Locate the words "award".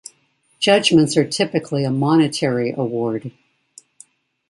2.71-3.31